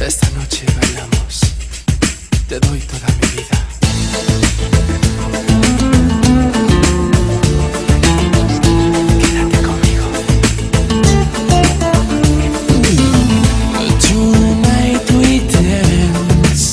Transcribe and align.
Esta 0.00 0.28
noche 0.30 0.64
bailamos. 0.80 1.40
Te 2.48 2.58
doy 2.60 2.80
toda 2.80 3.08
mi 3.20 3.26
vida. 3.34 3.58
Quédate 9.20 9.58
conmigo. 9.62 10.06
Tonight 14.00 15.10
we 15.12 15.40
dance. 15.52 16.66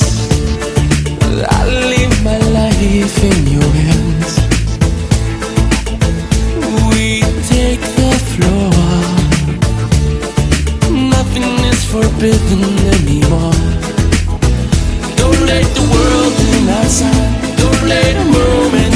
I 1.50 1.66
live 1.66 2.23
my 2.23 2.38
life 2.54 3.23
in 3.23 3.47
you. 3.54 3.64
Forbidden 12.15 12.63
anymore. 12.93 13.51
Don't 15.17 15.41
let 15.45 15.65
the 15.75 15.85
world 15.93 16.33
in 16.55 16.69
outside. 16.69 17.57
Don't 17.57 17.83
let 17.88 18.15
a 18.15 18.25
moment 18.25 18.95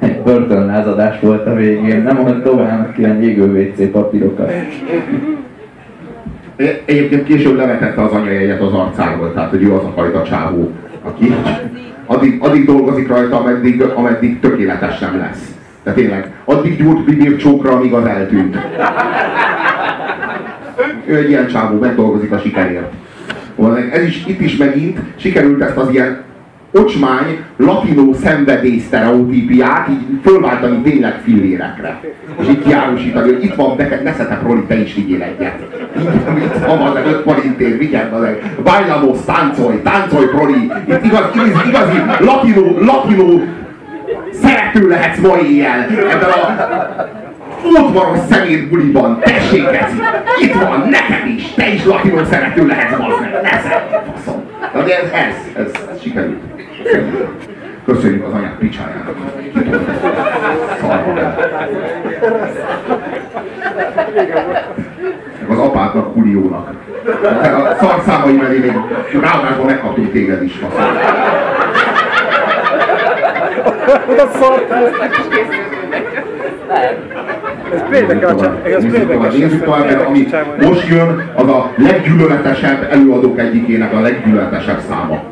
Egy 0.06 0.20
börtönlázadás 0.22 1.20
volt 1.20 1.46
a 1.46 1.54
végén, 1.54 2.02
nem 2.02 2.16
mondom 2.16 2.42
tovább, 2.42 2.98
ilyen 2.98 3.22
égő 3.22 3.44
WC 3.44 3.90
papírokat. 3.90 4.52
Egyébként 6.84 7.24
később 7.24 7.56
levetette 7.56 8.02
az 8.02 8.12
anyajegyet 8.12 8.60
az 8.60 8.72
arcáról, 8.72 9.32
tehát 9.32 9.50
hogy 9.50 9.62
ő 9.62 9.72
az 9.72 9.84
a 9.84 9.92
fajta 9.96 10.22
csávó, 10.22 10.70
aki 11.02 11.34
addig, 12.06 12.42
addig 12.42 12.64
dolgozik 12.64 13.08
rajta, 13.08 13.40
ameddig, 13.40 13.82
ameddig 13.82 14.40
tökéletes 14.40 14.98
nem 14.98 15.18
lesz. 15.18 15.54
De 15.82 15.92
tényleg, 15.92 16.32
addig 16.44 16.76
gyúrt 16.76 17.04
bibír 17.04 17.36
csókra, 17.36 17.72
amíg 17.72 17.92
az 17.92 18.04
eltűnt. 18.04 18.56
Ő 21.06 21.16
egy 21.16 21.28
ilyen 21.28 21.46
csávó, 21.46 21.78
megdolgozik 21.78 22.32
a 22.32 22.38
sikerért. 22.38 22.92
Ez 23.92 24.02
is, 24.02 24.26
itt 24.26 24.40
is 24.40 24.56
megint 24.56 24.98
sikerült 25.16 25.62
ezt 25.62 25.76
az 25.76 25.90
ilyen 25.90 26.22
ocsmány, 26.72 27.44
latinó 27.56 28.12
szenvedély 28.12 28.78
sztereotípiát 28.78 29.88
így 29.88 30.20
fölváltani 30.22 30.80
tényleg 30.82 31.20
fillérekre. 31.24 32.00
És 32.40 32.48
így 32.48 32.62
kiárusítani, 32.62 33.32
hogy 33.32 33.44
itt 33.44 33.54
van 33.54 33.76
neked, 33.76 34.02
ne 34.02 34.12
szedek 34.12 34.42
Roli, 34.42 34.62
te 34.62 34.80
is 34.80 34.94
vigyél 34.94 35.22
egyet. 35.22 35.58
Itt 36.36 36.66
van 36.66 36.78
az 36.78 36.96
öt 37.06 37.22
forintért, 37.22 37.78
vigyázz 37.78 38.12
az 38.12 38.26
Bajlamos, 38.64 39.18
táncolj, 39.24 39.82
táncolj, 39.82 40.26
Proli. 40.26 40.70
Itt 40.88 41.04
igaz, 41.04 41.24
igazi, 41.34 41.68
igazi 41.68 42.02
latinó, 42.18 42.78
latinó 42.80 43.42
szerető 44.32 44.88
lehetsz 44.88 45.18
ma 45.18 45.38
éjjel. 45.38 45.86
Ebben 46.10 46.30
a 46.30 46.68
útvaros 47.64 48.18
szemét 48.30 48.68
buliban, 48.68 49.18
tessék 49.20 49.66
ez! 49.66 49.92
Itt 50.40 50.52
van, 50.52 50.88
neked 50.90 51.26
is! 51.36 51.52
Te 51.54 51.72
is 51.72 51.84
latinó 51.84 52.24
szerető 52.24 52.66
lehetsz, 52.66 52.96
bazd 52.98 53.20
meg! 53.20 53.30
Na 54.74 54.82
de 54.82 54.98
ez, 54.98 55.10
ez, 55.12 55.34
ez, 55.56 55.72
ez 55.92 56.02
sikerült. 56.02 56.49
Köszönjük 57.84 58.26
az 58.26 58.32
anyák 58.32 58.58
picsájának. 58.58 59.14
Meg 65.48 65.58
az 65.58 65.58
apádnak, 65.58 66.12
Kuliónak. 66.12 66.70
A 67.42 67.76
szarszámai 67.80 68.32
mellé 68.32 68.58
még 68.58 68.72
ráadásul 69.20 69.64
megkaptunk 69.64 70.12
téged 70.12 70.42
is. 70.42 70.60
Oda 74.10 74.28
szartál! 74.28 74.90
Ez 77.72 77.82
például 77.88 78.40
a 78.40 78.66
ez 78.68 78.84
mert 79.84 80.06
ami 80.06 80.26
most 80.60 80.88
jön, 80.88 81.30
az 81.34 81.48
a 81.48 81.70
leggyűlöletesebb 81.76 82.88
előadók 82.90 83.38
egyikének 83.38 83.92
a 83.92 84.00
leggyűlöletesebb 84.00 84.80
száma. 84.88 85.29